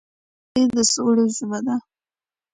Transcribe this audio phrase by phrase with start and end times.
[0.55, 1.75] موسیقي د سولې ژبه ده.